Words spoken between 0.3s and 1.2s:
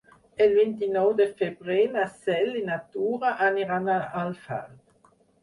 El vint-i-nou